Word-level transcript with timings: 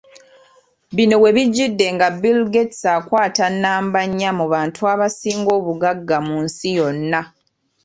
Bino 0.95 1.15
webijjidde 1.23 1.85
nga 1.95 2.07
Bill 2.21 2.41
Gates 2.53 2.81
akwata 2.95 3.45
nnamba 3.53 3.99
nya 4.17 4.31
mu 4.39 4.45
bantu 4.53 4.81
abasinga 4.93 5.51
obugagga 5.59 6.17
mu 6.27 6.35
nsi 6.45 6.67
yonna. 6.77 7.21